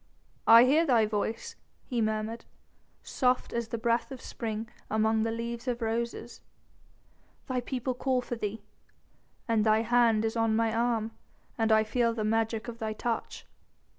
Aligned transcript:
"I 0.47 0.63
hear 0.63 0.83
thy 0.83 1.05
voice," 1.05 1.55
he 1.85 2.01
murmured, 2.01 2.45
"soft 3.03 3.53
as 3.53 3.67
the 3.67 3.77
breath 3.77 4.11
of 4.11 4.19
spring 4.19 4.67
among 4.89 5.21
the 5.21 5.29
leaves 5.29 5.67
of 5.67 5.79
roses." 5.79 6.41
"The 7.45 7.61
people 7.61 7.93
call 7.93 8.21
for 8.21 8.35
thee." 8.35 8.63
"And 9.47 9.63
thy 9.63 9.83
hand 9.83 10.25
is 10.25 10.35
on 10.35 10.55
my 10.55 10.73
arm 10.73 11.11
and 11.55 11.71
I 11.71 11.83
feel 11.83 12.15
the 12.15 12.23
magic 12.23 12.67
of 12.67 12.79
thy 12.79 12.93
touch." 12.93 13.45